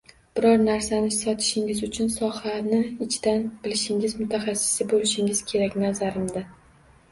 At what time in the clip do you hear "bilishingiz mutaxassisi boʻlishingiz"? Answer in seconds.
3.67-5.45